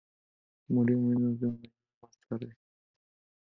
Murió 0.69 0.97
menos 0.97 1.39
de 1.39 1.45
un 1.45 1.57
año 1.63 1.71
más 2.01 2.11
tarde. 2.27 2.57